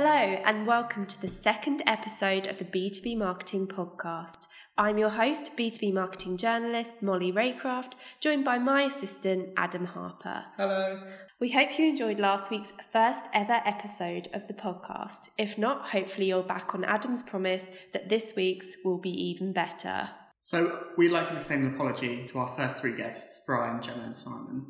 Hello, 0.00 0.40
and 0.44 0.64
welcome 0.64 1.06
to 1.06 1.20
the 1.20 1.26
second 1.26 1.82
episode 1.84 2.46
of 2.46 2.56
the 2.58 2.64
B2B 2.64 3.18
Marketing 3.18 3.66
Podcast. 3.66 4.46
I'm 4.76 4.96
your 4.96 5.08
host, 5.08 5.56
B2B 5.56 5.92
Marketing 5.92 6.36
journalist 6.36 7.02
Molly 7.02 7.32
Raycraft, 7.32 7.94
joined 8.20 8.44
by 8.44 8.60
my 8.60 8.82
assistant, 8.82 9.48
Adam 9.56 9.84
Harper. 9.84 10.44
Hello. 10.56 11.02
We 11.40 11.50
hope 11.50 11.76
you 11.80 11.88
enjoyed 11.88 12.20
last 12.20 12.48
week's 12.48 12.72
first 12.92 13.24
ever 13.34 13.60
episode 13.64 14.28
of 14.32 14.46
the 14.46 14.54
podcast. 14.54 15.30
If 15.36 15.58
not, 15.58 15.88
hopefully 15.88 16.28
you're 16.28 16.44
back 16.44 16.76
on 16.76 16.84
Adam's 16.84 17.24
promise 17.24 17.68
that 17.92 18.08
this 18.08 18.34
week's 18.36 18.76
will 18.84 18.98
be 18.98 19.10
even 19.10 19.52
better. 19.52 20.10
So, 20.44 20.80
we'd 20.96 21.10
like 21.10 21.28
to 21.30 21.36
extend 21.36 21.64
an 21.64 21.74
apology 21.74 22.28
to 22.28 22.38
our 22.38 22.56
first 22.56 22.80
three 22.80 22.96
guests, 22.96 23.42
Brian, 23.48 23.82
Gemma, 23.82 24.04
and 24.04 24.16
Simon. 24.16 24.64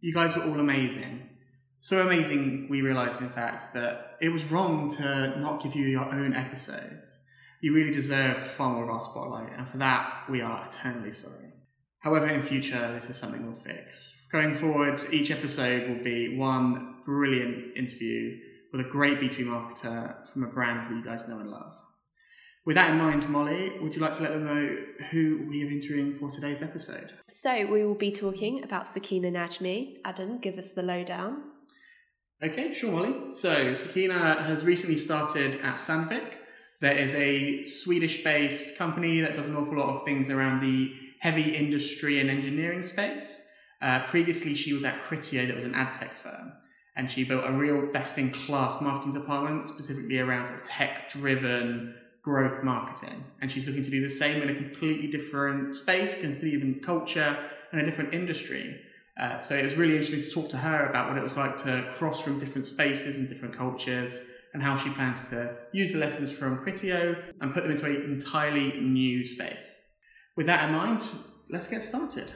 You 0.00 0.12
guys 0.12 0.34
were 0.34 0.42
all 0.42 0.58
amazing. 0.58 1.28
So 1.82 1.98
amazing, 1.98 2.68
we 2.70 2.80
realised, 2.80 3.20
in 3.20 3.28
fact, 3.28 3.74
that 3.74 4.16
it 4.20 4.28
was 4.28 4.52
wrong 4.52 4.88
to 4.90 5.36
not 5.40 5.60
give 5.60 5.74
you 5.74 5.86
your 5.86 6.04
own 6.14 6.32
episodes. 6.32 7.18
You 7.60 7.74
really 7.74 7.92
deserved 7.92 8.44
far 8.44 8.72
more 8.72 8.84
of 8.84 8.90
our 8.90 9.00
spotlight, 9.00 9.50
and 9.58 9.68
for 9.68 9.78
that, 9.78 10.26
we 10.30 10.42
are 10.42 10.64
eternally 10.64 11.10
sorry. 11.10 11.52
However, 11.98 12.28
in 12.28 12.40
future, 12.40 12.92
this 12.92 13.10
is 13.10 13.16
something 13.16 13.44
we'll 13.44 13.56
fix. 13.56 14.16
Going 14.30 14.54
forward, 14.54 15.04
each 15.10 15.32
episode 15.32 15.88
will 15.88 16.04
be 16.04 16.38
one 16.38 16.98
brilliant 17.04 17.76
interview 17.76 18.38
with 18.72 18.86
a 18.86 18.88
great 18.88 19.18
B2B 19.18 19.44
marketer 19.46 20.24
from 20.28 20.44
a 20.44 20.52
brand 20.52 20.84
that 20.84 20.92
you 20.92 21.04
guys 21.04 21.26
know 21.26 21.40
and 21.40 21.50
love. 21.50 21.74
With 22.64 22.76
that 22.76 22.92
in 22.92 22.98
mind, 22.98 23.28
Molly, 23.28 23.72
would 23.80 23.96
you 23.96 24.00
like 24.00 24.12
to 24.12 24.22
let 24.22 24.30
them 24.30 24.44
know 24.44 24.76
who 25.10 25.46
we 25.48 25.64
are 25.64 25.70
interviewing 25.72 26.14
for 26.14 26.30
today's 26.30 26.62
episode? 26.62 27.12
So, 27.28 27.66
we 27.66 27.84
will 27.84 27.96
be 27.96 28.12
talking 28.12 28.62
about 28.62 28.86
Sakina 28.86 29.32
Najmi. 29.32 29.96
Adam, 30.04 30.38
give 30.38 30.58
us 30.58 30.70
the 30.70 30.84
lowdown. 30.84 31.42
Okay, 32.44 32.74
sure, 32.74 32.90
Molly. 32.90 33.30
So, 33.30 33.76
Sakina 33.76 34.18
has 34.42 34.64
recently 34.64 34.96
started 34.96 35.60
at 35.60 35.76
Sandvik. 35.76 36.38
There 36.80 36.92
is 36.92 37.14
a 37.14 37.64
Swedish 37.66 38.24
based 38.24 38.76
company 38.76 39.20
that 39.20 39.36
does 39.36 39.46
an 39.46 39.54
awful 39.54 39.78
lot 39.78 39.94
of 39.94 40.04
things 40.04 40.28
around 40.28 40.60
the 40.60 40.92
heavy 41.20 41.54
industry 41.54 42.18
and 42.18 42.28
engineering 42.28 42.82
space. 42.82 43.46
Uh, 43.80 44.00
previously, 44.06 44.56
she 44.56 44.72
was 44.72 44.82
at 44.82 45.00
Criteo, 45.04 45.46
that 45.46 45.54
was 45.54 45.64
an 45.64 45.76
ad 45.76 45.92
tech 45.92 46.14
firm, 46.14 46.52
and 46.96 47.08
she 47.08 47.22
built 47.22 47.44
a 47.46 47.52
real 47.52 47.86
best 47.92 48.18
in 48.18 48.32
class 48.32 48.80
marketing 48.80 49.14
department 49.14 49.64
specifically 49.64 50.18
around 50.18 50.46
sort 50.46 50.60
of 50.60 50.66
tech 50.66 51.12
driven 51.12 51.94
growth 52.24 52.64
marketing. 52.64 53.22
And 53.40 53.52
she's 53.52 53.68
looking 53.68 53.84
to 53.84 53.90
do 53.90 54.00
the 54.00 54.10
same 54.10 54.42
in 54.42 54.48
a 54.48 54.54
completely 54.54 55.06
different 55.06 55.72
space, 55.72 56.20
completely 56.20 56.58
different 56.58 56.84
culture, 56.84 57.38
and 57.70 57.80
a 57.80 57.84
different 57.84 58.12
industry. 58.12 58.80
Uh, 59.20 59.38
so 59.38 59.54
it 59.54 59.62
was 59.64 59.76
really 59.76 59.96
interesting 59.96 60.22
to 60.22 60.30
talk 60.30 60.48
to 60.48 60.56
her 60.56 60.86
about 60.86 61.08
what 61.08 61.18
it 61.18 61.22
was 61.22 61.36
like 61.36 61.62
to 61.62 61.86
cross 61.92 62.22
from 62.22 62.38
different 62.38 62.64
spaces 62.64 63.18
and 63.18 63.28
different 63.28 63.54
cultures 63.56 64.26
and 64.54 64.62
how 64.62 64.74
she 64.76 64.88
plans 64.90 65.28
to 65.28 65.54
use 65.72 65.92
the 65.92 65.98
lessons 65.98 66.32
from 66.32 66.58
Criteo 66.58 67.22
and 67.40 67.52
put 67.52 67.62
them 67.62 67.72
into 67.72 67.84
an 67.84 68.10
entirely 68.10 68.80
new 68.80 69.22
space. 69.24 69.78
With 70.34 70.46
that 70.46 70.68
in 70.68 70.74
mind, 70.74 71.06
let's 71.50 71.68
get 71.68 71.82
started. 71.82 72.32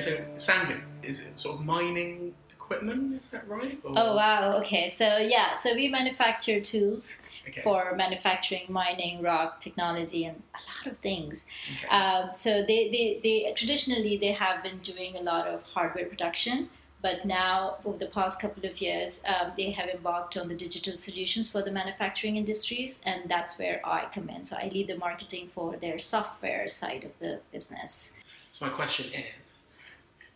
So, 0.00 0.16
Sandvik, 0.36 0.82
is 1.02 1.18
it 1.20 1.38
sort 1.38 1.58
of 1.58 1.64
mining 1.64 2.32
equipment? 2.52 3.16
Is 3.16 3.30
that 3.30 3.48
right? 3.48 3.78
Or? 3.82 3.94
Oh, 3.96 4.14
wow. 4.14 4.52
Okay. 4.58 4.88
So, 4.88 5.16
yeah, 5.16 5.54
so 5.54 5.74
we 5.74 5.88
manufacture 5.88 6.60
tools 6.60 7.22
okay. 7.48 7.60
for 7.60 7.94
manufacturing, 7.96 8.66
mining, 8.68 9.22
rock 9.22 9.60
technology, 9.60 10.24
and 10.24 10.42
a 10.54 10.58
lot 10.58 10.92
of 10.92 10.98
things. 10.98 11.46
Okay. 11.76 11.88
Um, 11.88 12.30
so 12.32 12.62
they, 12.62 12.88
they, 12.88 13.20
they 13.22 13.52
traditionally 13.54 14.16
they 14.16 14.32
have 14.32 14.62
been 14.62 14.78
doing 14.78 15.16
a 15.16 15.22
lot 15.22 15.46
of 15.46 15.62
hardware 15.62 16.06
production, 16.06 16.68
but 17.00 17.24
now 17.24 17.76
over 17.84 17.98
the 17.98 18.06
past 18.06 18.40
couple 18.40 18.66
of 18.66 18.80
years 18.80 19.22
um, 19.28 19.52
they 19.56 19.70
have 19.70 19.88
embarked 19.88 20.36
on 20.36 20.48
the 20.48 20.54
digital 20.54 20.94
solutions 20.94 21.50
for 21.50 21.62
the 21.62 21.70
manufacturing 21.70 22.36
industries, 22.36 23.00
and 23.04 23.28
that's 23.28 23.58
where 23.58 23.80
I 23.84 24.06
come 24.12 24.28
in. 24.28 24.44
So 24.44 24.56
I 24.56 24.68
lead 24.68 24.88
the 24.88 24.98
marketing 24.98 25.48
for 25.48 25.76
their 25.76 25.98
software 25.98 26.68
side 26.68 27.04
of 27.04 27.18
the 27.18 27.40
business. 27.52 28.14
So 28.50 28.66
my 28.66 28.72
question 28.72 29.06
is, 29.12 29.66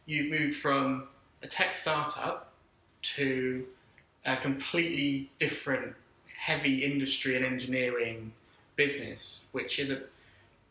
you've 0.07 0.31
moved 0.31 0.55
from 0.55 1.09
a 1.43 1.47
tech 1.47 1.73
startup 1.73 2.53
to 3.03 3.67
a 4.25 4.37
completely 4.37 5.31
different 5.41 5.95
heavy 6.43 6.83
industry 6.83 7.37
and 7.37 7.45
engineering 7.45 8.33
business, 8.75 9.43
which 9.53 9.79
is 9.79 9.91
a 9.91 10.01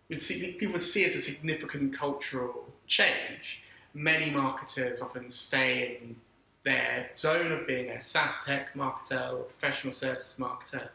people 0.10 0.74
would 0.74 0.82
see 0.82 1.06
as 1.06 1.16
a 1.16 1.22
significant 1.22 1.98
cultural 1.98 2.68
change. 2.88 3.64
Many 3.94 4.30
marketers 4.30 5.00
often 5.00 5.30
stay 5.30 5.98
in 6.02 6.18
their 6.64 7.10
zone 7.16 7.54
of 7.54 7.66
being 7.66 7.90
a 7.90 8.02
SaaS 8.02 8.44
tech 8.46 8.74
marketer 8.74 9.32
or 9.32 9.44
professional 9.44 9.94
services 9.94 10.36
marketer. 10.38 10.90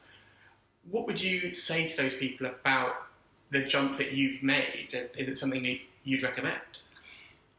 What 0.90 1.06
would 1.06 1.22
you 1.22 1.54
say 1.54 1.88
to 1.88 1.96
those 1.96 2.14
people 2.14 2.46
about 2.46 3.06
the 3.48 3.64
jump 3.64 3.96
that 3.96 4.12
you've 4.12 4.42
made? 4.42 4.88
Is 5.16 5.26
it 5.26 5.38
something 5.38 5.78
you'd 6.04 6.22
recommend? 6.22 6.60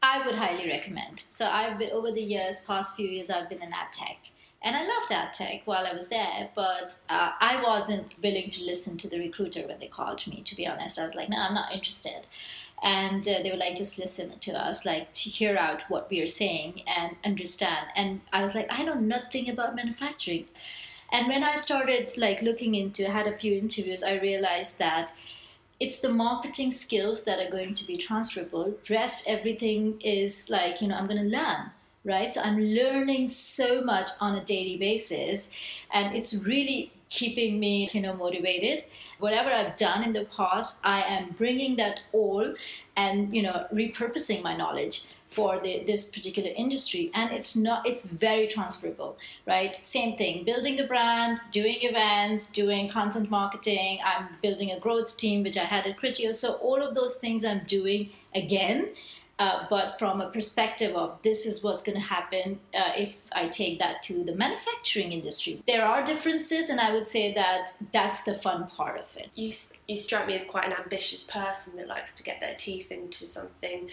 I 0.04 0.24
would 0.24 0.36
highly 0.36 0.68
recommend. 0.68 1.24
So 1.26 1.50
I've 1.50 1.80
been 1.80 1.90
over 1.90 2.12
the 2.12 2.22
years, 2.22 2.60
past 2.60 2.94
few 2.94 3.08
years, 3.08 3.28
I've 3.28 3.48
been 3.48 3.62
in 3.62 3.72
ad 3.72 3.92
tech, 3.92 4.18
and 4.60 4.74
I 4.74 4.86
loved 4.86 5.12
ad 5.12 5.34
tech 5.34 5.62
while 5.66 5.86
I 5.86 5.92
was 5.92 6.08
there, 6.08 6.48
but 6.54 6.98
uh, 7.08 7.30
I 7.40 7.62
wasn't 7.62 8.14
willing 8.20 8.50
to 8.50 8.64
listen 8.64 8.96
to 8.98 9.08
the 9.08 9.18
recruiter 9.20 9.66
when 9.66 9.78
they 9.78 9.86
called 9.86 10.26
me, 10.26 10.42
to 10.42 10.56
be 10.56 10.66
honest. 10.66 10.98
I 10.98 11.04
was 11.04 11.14
like, 11.14 11.28
no, 11.28 11.40
I'm 11.40 11.54
not 11.54 11.72
interested. 11.72 12.26
And 12.82 13.26
uh, 13.26 13.42
they 13.42 13.50
were 13.50 13.56
like, 13.56 13.76
just 13.76 13.98
listen 13.98 14.38
to 14.38 14.52
us, 14.52 14.84
like 14.84 15.12
to 15.12 15.30
hear 15.30 15.56
out 15.56 15.82
what 15.88 16.10
we 16.10 16.20
are 16.20 16.26
saying 16.26 16.82
and 16.86 17.16
understand. 17.24 17.86
And 17.94 18.20
I 18.32 18.42
was 18.42 18.54
like, 18.54 18.66
I 18.70 18.82
know 18.84 18.94
nothing 18.94 19.48
about 19.48 19.76
manufacturing. 19.76 20.46
And 21.12 21.28
when 21.28 21.44
I 21.44 21.54
started 21.54 22.12
like 22.16 22.42
looking 22.42 22.74
into, 22.74 23.08
had 23.08 23.26
a 23.26 23.36
few 23.36 23.54
interviews, 23.54 24.02
I 24.02 24.18
realized 24.18 24.78
that 24.78 25.12
it's 25.80 26.00
the 26.00 26.08
marketing 26.08 26.72
skills 26.72 27.22
that 27.24 27.38
are 27.38 27.50
going 27.50 27.74
to 27.74 27.86
be 27.86 27.96
transferable. 27.96 28.74
Rest, 28.90 29.28
everything 29.28 30.00
is 30.00 30.50
like, 30.50 30.82
you 30.82 30.88
know, 30.88 30.96
I'm 30.96 31.06
going 31.06 31.22
to 31.22 31.36
learn 31.36 31.70
right? 32.04 32.32
So 32.32 32.40
I'm 32.40 32.60
learning 32.60 33.28
so 33.28 33.82
much 33.82 34.08
on 34.20 34.36
a 34.36 34.44
daily 34.44 34.76
basis, 34.76 35.50
and 35.92 36.14
it's 36.14 36.34
really 36.34 36.92
keeping 37.10 37.58
me, 37.58 37.88
you 37.92 38.00
know, 38.00 38.14
motivated. 38.14 38.84
Whatever 39.18 39.50
I've 39.50 39.76
done 39.76 40.04
in 40.04 40.12
the 40.12 40.24
past, 40.24 40.80
I 40.84 41.02
am 41.02 41.30
bringing 41.30 41.76
that 41.76 42.02
all 42.12 42.54
and 42.98 43.32
you 43.32 43.42
know 43.42 43.66
repurposing 43.72 44.42
my 44.42 44.54
knowledge 44.56 45.04
for 45.26 45.58
the, 45.60 45.84
this 45.86 46.10
particular 46.10 46.50
industry 46.56 47.10
and 47.14 47.30
it's 47.30 47.54
not 47.54 47.86
it's 47.86 48.04
very 48.04 48.46
transferable 48.46 49.16
right 49.46 49.76
same 49.76 50.16
thing 50.16 50.44
building 50.44 50.76
the 50.76 50.86
brand 50.86 51.38
doing 51.52 51.76
events 51.82 52.50
doing 52.50 52.88
content 52.88 53.30
marketing 53.30 54.00
i'm 54.04 54.26
building 54.42 54.72
a 54.72 54.80
growth 54.80 55.16
team 55.16 55.42
which 55.44 55.56
i 55.56 55.64
had 55.64 55.86
at 55.86 55.96
criteo 56.00 56.34
so 56.34 56.54
all 56.54 56.82
of 56.82 56.94
those 56.94 57.18
things 57.18 57.44
i'm 57.44 57.62
doing 57.66 58.10
again 58.34 58.90
uh, 59.38 59.64
but 59.70 59.98
from 59.98 60.20
a 60.20 60.28
perspective 60.30 60.96
of 60.96 61.20
this 61.22 61.46
is 61.46 61.62
what's 61.62 61.82
going 61.82 61.96
to 61.96 62.04
happen 62.04 62.58
uh, 62.74 62.90
if 62.96 63.28
I 63.32 63.46
take 63.48 63.78
that 63.78 64.02
to 64.04 64.24
the 64.24 64.34
manufacturing 64.34 65.12
industry. 65.12 65.62
There 65.66 65.84
are 65.84 66.04
differences, 66.04 66.68
and 66.68 66.80
I 66.80 66.92
would 66.92 67.06
say 67.06 67.32
that 67.34 67.70
that's 67.92 68.24
the 68.24 68.34
fun 68.34 68.66
part 68.66 69.00
of 69.00 69.16
it. 69.16 69.30
You, 69.34 69.52
you 69.86 69.96
strike 69.96 70.26
me 70.26 70.34
as 70.34 70.44
quite 70.44 70.66
an 70.66 70.72
ambitious 70.72 71.22
person 71.22 71.76
that 71.76 71.86
likes 71.86 72.14
to 72.14 72.22
get 72.22 72.40
their 72.40 72.54
teeth 72.56 72.90
into 72.90 73.26
something. 73.26 73.90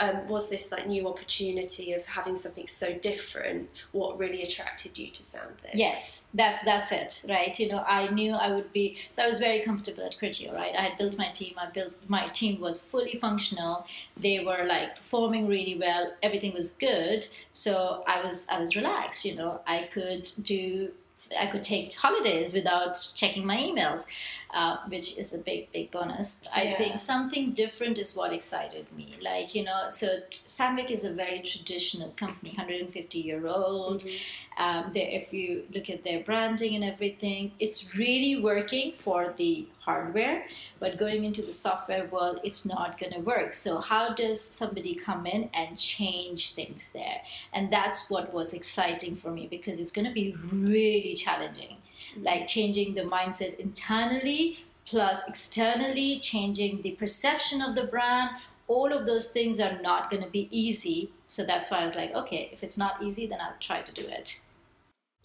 Um, 0.00 0.26
was 0.28 0.50
this 0.50 0.72
like 0.72 0.86
new 0.86 1.08
opportunity 1.08 1.92
of 1.92 2.04
having 2.06 2.36
something 2.36 2.66
so 2.66 2.94
different 2.98 3.68
what 3.92 4.18
really 4.18 4.42
attracted 4.42 4.98
you 4.98 5.08
to 5.10 5.22
Sandvik? 5.22 5.74
Yes, 5.74 6.24
that's 6.34 6.64
that's 6.64 6.90
it, 6.92 7.22
right? 7.28 7.58
You 7.58 7.68
know, 7.68 7.84
I 7.86 8.08
knew 8.08 8.34
I 8.34 8.50
would 8.52 8.72
be 8.72 8.98
so 9.08 9.24
I 9.24 9.28
was 9.28 9.38
very 9.38 9.60
comfortable 9.60 10.04
at 10.04 10.16
Criteo, 10.18 10.54
right? 10.54 10.74
I 10.76 10.82
had 10.82 10.98
built 10.98 11.16
my 11.16 11.28
team. 11.28 11.54
I 11.56 11.70
built 11.70 11.92
my 12.08 12.28
team 12.28 12.60
was 12.60 12.80
fully 12.80 13.14
functional. 13.14 13.86
They 14.16 14.44
were 14.44 14.64
like 14.66 14.87
like 14.88 14.96
performing 14.96 15.46
really 15.46 15.78
well. 15.78 16.12
Everything 16.22 16.52
was 16.54 16.72
good, 16.72 17.26
so 17.52 18.02
I 18.06 18.20
was 18.22 18.48
I 18.48 18.58
was 18.58 18.76
relaxed. 18.76 19.24
You 19.24 19.36
know, 19.36 19.60
I 19.66 19.84
could 19.84 20.28
do 20.42 20.92
I 21.38 21.46
could 21.46 21.62
take 21.62 21.92
holidays 21.94 22.52
without 22.52 22.94
checking 23.14 23.44
my 23.44 23.56
emails, 23.56 24.06
uh, 24.54 24.78
which 24.88 25.16
is 25.18 25.34
a 25.34 25.38
big, 25.38 25.70
big 25.72 25.90
bonus. 25.90 26.42
Yeah. 26.44 26.62
I 26.62 26.74
think 26.74 26.98
something 26.98 27.52
different 27.52 27.98
is 27.98 28.16
what 28.16 28.32
excited 28.32 28.86
me. 28.96 29.16
Like, 29.20 29.54
you 29.54 29.64
know, 29.64 29.90
so 29.90 30.20
Sandvik 30.46 30.90
is 30.90 31.04
a 31.04 31.12
very 31.12 31.40
traditional 31.40 32.10
company, 32.10 32.50
150 32.50 33.18
year 33.18 33.46
old. 33.46 34.02
Mm-hmm. 34.02 34.16
Um, 34.58 34.90
if 34.94 35.32
you 35.32 35.64
look 35.72 35.88
at 35.88 36.02
their 36.02 36.20
branding 36.24 36.74
and 36.74 36.82
everything, 36.82 37.52
it's 37.60 37.94
really 37.94 38.42
working 38.42 38.90
for 38.90 39.32
the 39.36 39.68
hardware, 39.88 40.46
but 40.80 40.98
going 40.98 41.24
into 41.24 41.42
the 41.42 41.52
software 41.52 42.06
world, 42.06 42.40
it's 42.42 42.66
not 42.66 42.98
going 42.98 43.12
to 43.12 43.20
work. 43.20 43.54
So, 43.54 43.78
how 43.78 44.14
does 44.14 44.40
somebody 44.40 44.94
come 44.94 45.26
in 45.26 45.48
and 45.54 45.78
change 45.78 46.54
things 46.54 46.92
there? 46.92 47.20
And 47.52 47.72
that's 47.72 48.10
what 48.10 48.34
was 48.34 48.52
exciting 48.52 49.14
for 49.14 49.30
me 49.30 49.46
because 49.46 49.78
it's 49.80 49.92
going 49.92 50.08
to 50.08 50.12
be 50.12 50.36
really 50.52 51.14
challenging. 51.18 51.76
Like 52.16 52.46
changing 52.46 52.94
the 52.94 53.02
mindset 53.02 53.58
internally 53.58 54.58
plus 54.88 55.28
externally, 55.28 56.18
changing 56.18 56.80
the 56.80 56.92
perception 56.92 57.60
of 57.60 57.74
the 57.74 57.84
brand, 57.84 58.30
all 58.68 58.92
of 58.92 59.06
those 59.06 59.28
things 59.28 59.60
are 59.60 59.80
not 59.82 60.10
going 60.10 60.22
to 60.22 60.30
be 60.30 60.48
easy. 60.50 61.10
So 61.26 61.44
that's 61.44 61.70
why 61.70 61.80
I 61.80 61.84
was 61.84 61.94
like, 61.94 62.14
okay, 62.14 62.48
if 62.52 62.62
it's 62.62 62.78
not 62.78 63.02
easy, 63.02 63.26
then 63.26 63.38
I'll 63.40 63.56
try 63.60 63.82
to 63.82 63.92
do 63.92 64.06
it. 64.06 64.40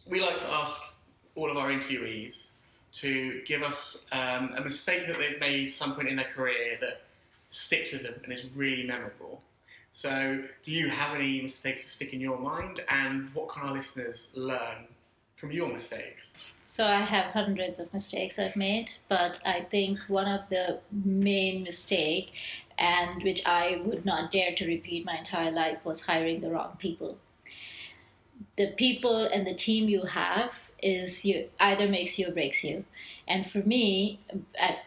We 0.08 0.22
like 0.22 0.38
to 0.40 0.50
ask 0.52 0.82
all 1.36 1.50
of 1.50 1.58
our 1.58 1.70
interviewees 1.70 2.52
to 2.94 3.42
give 3.46 3.64
us 3.64 4.06
um, 4.12 4.54
a 4.58 4.62
mistake 4.62 5.08
that 5.08 5.18
they've 5.18 5.40
made 5.40 5.72
some 5.72 5.96
point 5.96 6.10
in 6.10 6.18
their 6.18 6.26
career 6.36 6.78
that 6.82 7.02
sticks 7.50 7.92
with 7.92 8.04
them 8.04 8.16
and 8.24 8.34
is 8.34 8.46
really 8.56 8.86
memorable. 8.86 9.42
So, 9.92 10.44
do 10.64 10.72
you 10.72 10.90
have 10.90 11.16
any 11.16 11.42
mistakes 11.42 11.84
that 11.84 11.90
stick 11.90 12.14
in 12.14 12.20
your 12.20 12.40
mind, 12.40 12.82
and 12.90 13.30
what 13.36 13.50
can 13.50 13.62
our 13.64 13.74
listeners 13.74 14.30
learn 14.34 14.88
from 15.36 15.52
your 15.52 15.68
mistakes? 15.68 16.34
So, 16.66 16.88
I 16.88 17.02
have 17.02 17.32
hundreds 17.32 17.80
of 17.80 17.94
mistakes 17.94 18.40
I've 18.40 18.56
made, 18.56 18.94
but 19.10 19.40
I 19.46 19.62
think 19.62 20.00
one 20.08 20.30
of 20.30 20.48
the 20.50 20.80
main 20.92 21.64
mistake, 21.64 22.32
and 22.78 23.22
which 23.22 23.46
I 23.46 23.82
would 23.84 24.06
not 24.06 24.32
dare 24.32 24.54
to 24.56 24.66
repeat 24.66 25.06
my 25.06 25.18
entire 25.18 25.52
life, 25.52 25.80
was 25.84 26.06
hiring 26.06 26.40
the 26.40 26.50
wrong 26.50 26.78
people. 26.80 27.18
The 28.56 28.68
people 28.68 29.26
and 29.26 29.46
the 29.46 29.54
team 29.54 29.90
you 29.90 30.04
have 30.04 30.72
is 30.82 31.26
you 31.26 31.50
either 31.60 31.88
makes 31.88 32.18
you 32.18 32.30
or 32.30 32.32
breaks 32.32 32.64
you. 32.64 32.86
And 33.28 33.46
for 33.46 33.60
me, 33.60 34.20
I've 34.62 34.80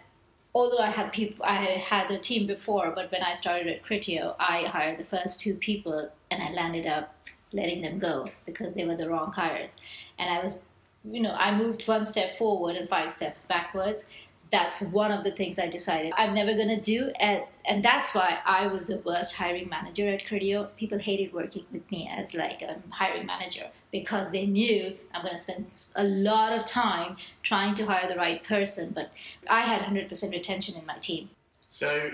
although 0.57 0.79
I 0.79 0.91
had 0.91 1.13
people, 1.13 1.45
I 1.45 1.57
had 1.93 2.11
a 2.11 2.19
team 2.19 2.47
before, 2.47 2.91
but 2.91 3.13
when 3.13 3.23
I 3.23 3.35
started 3.35 3.67
at 3.67 3.83
Criteo, 3.83 4.35
I 4.41 4.63
hired 4.63 4.97
the 4.97 5.05
first 5.05 5.39
two 5.39 5.55
people, 5.57 6.11
and 6.31 6.43
I 6.43 6.51
landed 6.53 6.87
up 6.87 7.15
letting 7.53 7.83
them 7.83 7.99
go 7.99 8.31
because 8.47 8.75
they 8.75 8.87
were 8.87 8.97
the 8.97 9.09
wrong 9.09 9.33
hires, 9.33 9.77
and 10.19 10.31
I 10.31 10.41
was, 10.41 10.61
you 11.05 11.21
know, 11.21 11.35
I 11.35 11.57
moved 11.57 11.87
one 11.87 12.05
step 12.05 12.37
forward 12.37 12.77
and 12.77 12.89
five 12.89 13.11
steps 13.11 13.45
backwards, 13.45 14.07
that's 14.51 14.81
one 14.81 15.11
of 15.11 15.25
the 15.25 15.31
things 15.31 15.59
I 15.59 15.67
decided 15.67 16.13
I'm 16.17 16.35
never 16.35 16.55
going 16.55 16.69
to 16.69 16.81
do. 16.81 17.11
And, 17.19 17.43
and 17.65 17.85
that's 17.85 18.15
why 18.15 18.39
I 18.45 18.67
was 18.69 18.87
the 18.87 18.99
worst 18.99 19.37
hiring 19.37 19.69
manager 19.69 20.09
at 20.09 20.25
Criteo. 20.25 20.69
People 20.77 20.99
hated 20.99 21.33
working 21.33 21.65
with 21.73 21.91
me 21.91 22.09
as 22.13 22.35
like 22.35 22.63
a 22.63 22.77
hiring 22.91 23.27
manager 23.27 23.67
because 23.91 24.31
they 24.31 24.47
knew 24.47 24.95
I'm 25.15 25.23
going 25.23 25.35
to 25.35 25.39
spend 25.39 25.71
a 25.97 26.05
lot 26.05 26.53
of 26.53 26.65
time 26.67 27.17
trying 27.43 27.75
to 27.77 27.87
hire 27.87 28.09
the 28.09 28.17
right 28.17 28.43
person. 28.43 28.93
But 28.95 29.11
I 29.51 29.61
had 29.61 29.83
100% 29.83 30.31
retention 30.31 30.77
in 30.77 30.87
my 30.87 30.99
team. 30.99 31.31
So 31.69 32.11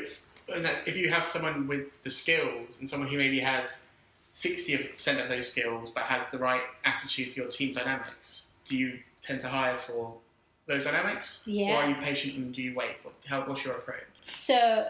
if 0.48 0.96
you 0.96 1.10
have 1.10 1.25
someone 1.25 1.66
with 1.66 1.87
the 2.02 2.10
skills 2.10 2.78
and 2.78 2.88
someone 2.88 3.08
who 3.08 3.19
maybe 3.19 3.40
has 3.40 3.82
60% 4.32 5.23
of 5.23 5.29
those 5.29 5.49
skills 5.49 5.90
but 5.94 6.05
has 6.05 6.31
the 6.31 6.38
right 6.38 6.62
attitude 6.84 7.34
for 7.34 7.40
your 7.40 7.49
team 7.49 7.70
dynamics, 7.70 8.49
do 8.64 8.76
you 8.76 8.99
tend 9.20 9.40
to 9.43 9.49
hire 9.49 9.76
for 9.76 10.14
those 10.67 10.84
dynamics? 10.84 11.43
Yeah. 11.44 11.75
Or 11.75 11.82
are 11.82 11.88
you 11.90 11.96
patient 11.96 12.37
and 12.37 12.55
do 12.55 12.62
you 12.62 12.75
wait? 12.75 12.96
What, 13.02 13.14
how, 13.26 13.43
what's 13.43 13.62
your 13.62 13.75
approach? 13.75 14.05
So 14.31 14.88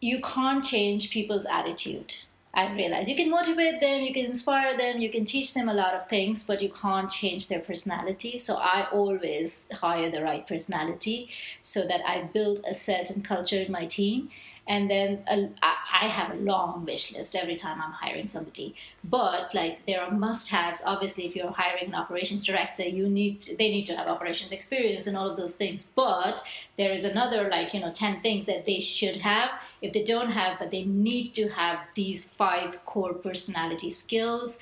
you 0.00 0.20
can't 0.20 0.64
change 0.64 1.10
people's 1.10 1.46
attitude. 1.46 2.14
I 2.54 2.70
realize 2.74 3.08
you 3.08 3.16
can 3.16 3.30
motivate 3.30 3.80
them, 3.80 4.02
you 4.02 4.12
can 4.12 4.26
inspire 4.26 4.76
them, 4.76 4.98
you 4.98 5.08
can 5.08 5.24
teach 5.24 5.54
them 5.54 5.70
a 5.70 5.74
lot 5.74 5.94
of 5.94 6.06
things, 6.08 6.42
but 6.42 6.60
you 6.60 6.68
can't 6.68 7.08
change 7.08 7.48
their 7.48 7.60
personality. 7.60 8.36
So 8.36 8.56
I 8.56 8.88
always 8.92 9.70
hire 9.72 10.10
the 10.10 10.22
right 10.22 10.46
personality 10.46 11.30
so 11.62 11.86
that 11.86 12.02
I 12.06 12.24
build 12.24 12.60
a 12.68 12.74
certain 12.74 13.22
culture 13.22 13.60
in 13.60 13.72
my 13.72 13.86
team 13.86 14.28
and 14.68 14.88
then 14.88 15.24
uh, 15.28 15.48
I 15.62 16.06
have 16.06 16.32
a 16.32 16.36
long 16.36 16.84
wish 16.84 17.12
list 17.12 17.34
every 17.34 17.56
time 17.56 17.80
I'm 17.82 17.92
hiring 17.92 18.26
somebody. 18.26 18.76
But 19.02 19.52
like 19.54 19.84
there 19.86 20.00
are 20.00 20.10
must-haves. 20.10 20.82
Obviously, 20.86 21.26
if 21.26 21.34
you're 21.34 21.50
hiring 21.50 21.88
an 21.88 21.94
operations 21.94 22.44
director, 22.44 22.84
you 22.84 23.08
need 23.08 23.40
to, 23.42 23.56
they 23.56 23.70
need 23.70 23.86
to 23.86 23.96
have 23.96 24.06
operations 24.06 24.52
experience 24.52 25.06
and 25.08 25.16
all 25.16 25.28
of 25.28 25.36
those 25.36 25.56
things. 25.56 25.92
But 25.96 26.42
there 26.76 26.92
is 26.92 27.04
another 27.04 27.48
like 27.50 27.74
you 27.74 27.80
know 27.80 27.92
ten 27.92 28.20
things 28.20 28.44
that 28.44 28.64
they 28.64 28.78
should 28.78 29.16
have 29.16 29.50
if 29.80 29.92
they 29.92 30.04
don't 30.04 30.30
have, 30.30 30.58
but 30.60 30.70
they 30.70 30.84
need 30.84 31.34
to 31.34 31.48
have 31.48 31.80
these 31.94 32.24
five 32.24 32.84
core 32.86 33.14
personality 33.14 33.90
skills 33.90 34.60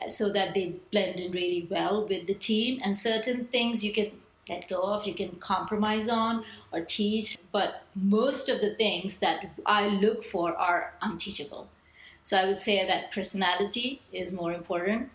uh, 0.00 0.08
so 0.08 0.32
that 0.32 0.54
they 0.54 0.76
blend 0.92 1.18
in 1.18 1.32
really 1.32 1.66
well 1.68 2.06
with 2.06 2.28
the 2.28 2.34
team. 2.34 2.80
And 2.84 2.96
certain 2.96 3.46
things 3.46 3.84
you 3.84 3.92
can 3.92 4.12
let 4.50 4.68
go 4.68 4.82
of, 4.82 5.06
you 5.06 5.14
can 5.14 5.30
compromise 5.36 6.08
on 6.08 6.44
or 6.72 6.80
teach. 6.80 7.38
But 7.52 7.84
most 7.94 8.48
of 8.48 8.60
the 8.60 8.74
things 8.74 9.18
that 9.20 9.50
I 9.64 9.88
look 9.88 10.22
for 10.22 10.54
are 10.56 10.92
unteachable. 11.00 11.68
So 12.22 12.36
I 12.36 12.44
would 12.44 12.58
say 12.58 12.86
that 12.86 13.12
personality 13.12 14.02
is 14.12 14.32
more 14.32 14.52
important 14.52 15.10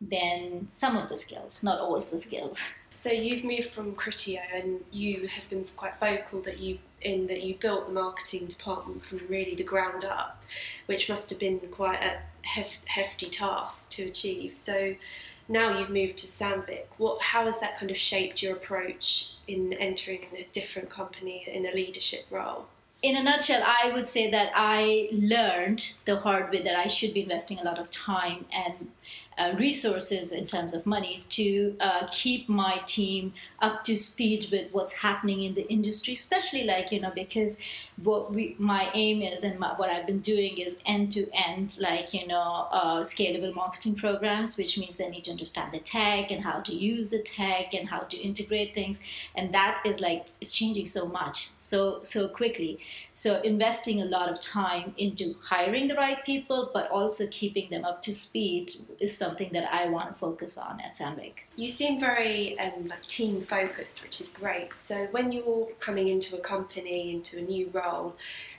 than 0.00 0.68
some 0.68 0.96
of 0.96 1.08
the 1.08 1.16
skills, 1.16 1.62
not 1.62 1.80
all 1.80 1.98
the 1.98 2.18
skills. 2.18 2.58
So 2.90 3.10
you've 3.10 3.44
moved 3.44 3.68
from 3.68 3.94
Criteo 3.94 4.40
and 4.54 4.82
you 4.90 5.26
have 5.26 5.50
been 5.50 5.66
quite 5.76 6.00
vocal 6.00 6.40
that 6.40 6.60
you 6.60 6.78
in 7.02 7.26
that 7.26 7.42
you 7.42 7.54
built 7.54 7.88
the 7.88 7.92
marketing 7.92 8.46
department 8.46 9.04
from 9.04 9.20
really 9.28 9.54
the 9.54 9.64
ground 9.64 10.02
up, 10.02 10.42
which 10.86 11.06
must 11.06 11.28
have 11.28 11.38
been 11.38 11.60
quite 11.70 12.02
a 12.02 12.16
hef- 12.40 12.82
hefty 12.86 13.28
task 13.28 13.90
to 13.90 14.04
achieve. 14.04 14.54
So 14.54 14.94
now 15.48 15.78
you've 15.78 15.90
moved 15.90 16.18
to 16.18 16.26
Sandvik. 16.26 16.86
What, 16.98 17.22
how 17.22 17.44
has 17.44 17.60
that 17.60 17.78
kind 17.78 17.90
of 17.90 17.96
shaped 17.96 18.42
your 18.42 18.54
approach 18.54 19.34
in 19.46 19.72
entering 19.74 20.26
a 20.36 20.46
different 20.52 20.90
company 20.90 21.46
in 21.46 21.66
a 21.66 21.72
leadership 21.72 22.26
role? 22.30 22.66
In 23.02 23.16
a 23.16 23.22
nutshell, 23.22 23.62
I 23.64 23.92
would 23.92 24.08
say 24.08 24.30
that 24.30 24.50
I 24.54 25.08
learned 25.12 25.92
the 26.06 26.16
hard 26.16 26.50
way 26.50 26.62
that 26.62 26.76
I 26.76 26.86
should 26.86 27.14
be 27.14 27.22
investing 27.22 27.58
a 27.58 27.64
lot 27.64 27.78
of 27.78 27.90
time 27.90 28.46
and 28.52 28.90
uh, 29.38 29.54
resources 29.58 30.32
in 30.32 30.46
terms 30.46 30.72
of 30.72 30.86
money 30.86 31.20
to 31.28 31.76
uh, 31.80 32.06
keep 32.10 32.48
my 32.48 32.80
team 32.86 33.32
up 33.60 33.84
to 33.84 33.96
speed 33.96 34.46
with 34.50 34.68
what's 34.72 34.94
happening 34.94 35.42
in 35.42 35.54
the 35.54 35.68
industry, 35.68 36.14
especially 36.14 36.64
like 36.64 36.90
you 36.90 37.00
know 37.00 37.12
because 37.14 37.58
what 38.02 38.32
we 38.32 38.56
my 38.58 38.90
aim 38.94 39.22
is 39.22 39.44
and 39.44 39.58
my, 39.58 39.68
what 39.76 39.90
I've 39.90 40.06
been 40.06 40.20
doing 40.20 40.58
is 40.58 40.80
end 40.86 41.12
to 41.12 41.26
end 41.34 41.76
like 41.80 42.14
you 42.14 42.26
know 42.26 42.68
uh, 42.70 43.00
scalable 43.00 43.54
marketing 43.54 43.94
programs, 43.94 44.56
which 44.56 44.78
means 44.78 44.96
they 44.96 45.08
need 45.08 45.24
to 45.24 45.30
understand 45.30 45.72
the 45.72 45.80
tech 45.80 46.30
and 46.30 46.42
how 46.42 46.60
to 46.60 46.74
use 46.74 47.10
the 47.10 47.20
tech 47.20 47.74
and 47.74 47.88
how 47.88 48.00
to 48.00 48.16
integrate 48.16 48.74
things, 48.74 49.02
and 49.34 49.52
that 49.52 49.80
is 49.84 50.00
like 50.00 50.26
it's 50.40 50.54
changing 50.54 50.86
so 50.86 51.08
much 51.08 51.50
so 51.58 52.02
so 52.02 52.28
quickly. 52.28 52.78
So 53.16 53.40
investing 53.40 54.02
a 54.02 54.04
lot 54.04 54.28
of 54.28 54.42
time 54.42 54.92
into 54.98 55.36
hiring 55.42 55.88
the 55.88 55.94
right 55.94 56.22
people, 56.22 56.70
but 56.74 56.90
also 56.90 57.26
keeping 57.30 57.70
them 57.70 57.82
up 57.82 58.02
to 58.02 58.12
speed 58.12 58.72
is 59.00 59.16
something 59.16 59.48
that 59.54 59.72
I 59.72 59.88
want 59.88 60.08
to 60.10 60.14
focus 60.14 60.58
on 60.58 60.82
at 60.82 60.92
Sandvik. 60.92 61.44
You 61.56 61.68
seem 61.68 61.98
very 61.98 62.58
um, 62.58 62.92
team 63.06 63.40
focused, 63.40 64.02
which 64.02 64.20
is 64.20 64.28
great. 64.28 64.76
So 64.76 65.06
when 65.12 65.32
you're 65.32 65.68
coming 65.80 66.08
into 66.08 66.36
a 66.36 66.40
company, 66.40 67.14
into 67.14 67.38
a 67.38 67.40
new 67.40 67.70
role, 67.70 68.16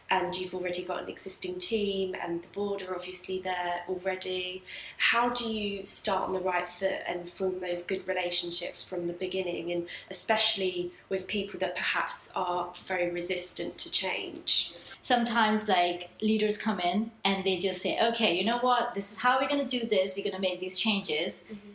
and 0.10 0.34
you've 0.36 0.54
already 0.54 0.84
got 0.84 1.04
an 1.04 1.10
existing 1.10 1.60
team 1.60 2.16
and 2.22 2.42
the 2.42 2.48
board 2.48 2.82
are 2.84 2.96
obviously 2.96 3.40
there 3.40 3.82
already. 3.90 4.64
How 4.98 5.30
do 5.30 5.50
you 5.50 5.86
start 5.86 6.24
on 6.24 6.34
the 6.34 6.40
right 6.40 6.68
foot 6.68 7.00
and 7.08 7.28
form 7.28 7.60
those 7.60 7.84
good 7.84 8.08
relationships 8.08 8.84
from 8.84 9.08
the 9.08 9.14
beginning, 9.14 9.72
and 9.72 9.88
especially 10.10 10.92
with 11.10 11.28
people 11.28 11.60
that 11.60 11.76
perhaps 11.76 12.32
are 12.36 12.70
very 12.86 13.12
resistant 13.12 13.78
to 13.80 13.92
change? 13.92 14.74
sometimes 15.04 15.70
like 15.70 16.10
leaders 16.22 16.58
come 16.58 16.82
in 16.82 17.10
and 17.24 17.46
they 17.46 17.56
just 17.58 17.82
say 17.82 17.98
okay 18.10 18.38
you 18.38 18.44
know 18.44 18.58
what 18.58 18.94
this 18.94 19.14
is 19.14 19.18
how 19.20 19.40
we're 19.40 19.48
going 19.48 19.66
to 19.66 19.80
do 19.80 19.86
this 19.88 20.18
we're 20.18 20.24
going 20.24 20.36
to 20.36 20.42
make 20.42 20.60
these 20.60 20.78
changes 20.78 21.46
mm-hmm. 21.46 21.70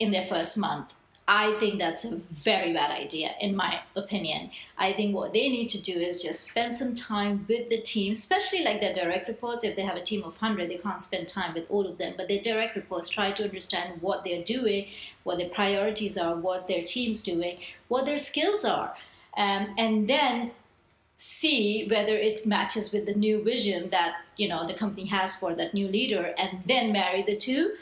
in 0.00 0.10
their 0.10 0.22
first 0.22 0.58
month 0.58 0.94
I 1.28 1.52
think 1.52 1.78
that's 1.78 2.04
a 2.04 2.16
very 2.16 2.72
bad 2.72 2.90
idea, 2.90 3.30
in 3.40 3.54
my 3.54 3.80
opinion. 3.94 4.50
I 4.76 4.92
think 4.92 5.14
what 5.14 5.32
they 5.32 5.48
need 5.48 5.68
to 5.68 5.80
do 5.80 5.92
is 5.92 6.20
just 6.22 6.40
spend 6.40 6.74
some 6.74 6.94
time 6.94 7.46
with 7.48 7.68
the 7.68 7.80
team, 7.80 8.10
especially 8.12 8.64
like 8.64 8.80
their 8.80 8.92
direct 8.92 9.28
reports. 9.28 9.62
If 9.62 9.76
they 9.76 9.82
have 9.82 9.96
a 9.96 10.02
team 10.02 10.24
of 10.24 10.40
100, 10.42 10.68
they 10.68 10.78
can't 10.78 11.00
spend 11.00 11.28
time 11.28 11.54
with 11.54 11.66
all 11.70 11.86
of 11.86 11.98
them, 11.98 12.14
but 12.16 12.26
their 12.26 12.42
direct 12.42 12.74
reports 12.74 13.08
try 13.08 13.30
to 13.30 13.44
understand 13.44 14.02
what 14.02 14.24
they're 14.24 14.42
doing, 14.42 14.86
what 15.22 15.38
their 15.38 15.48
priorities 15.48 16.18
are, 16.18 16.34
what 16.34 16.66
their 16.66 16.82
team's 16.82 17.22
doing, 17.22 17.58
what 17.86 18.04
their 18.04 18.18
skills 18.18 18.64
are. 18.64 18.96
Um, 19.36 19.74
and 19.78 20.08
then 20.08 20.50
see 21.14 21.86
whether 21.88 22.16
it 22.16 22.44
matches 22.44 22.90
with 22.90 23.06
the 23.06 23.14
new 23.14 23.44
vision 23.44 23.90
that 23.90 24.16
you 24.36 24.48
know 24.48 24.66
the 24.66 24.74
company 24.74 25.06
has 25.06 25.36
for 25.36 25.54
that 25.54 25.72
new 25.72 25.86
leader 25.86 26.34
and 26.36 26.62
then 26.66 26.90
marry 26.90 27.22
the 27.22 27.36
two 27.36 27.72